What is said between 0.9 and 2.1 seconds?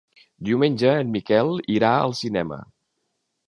en Miquel irà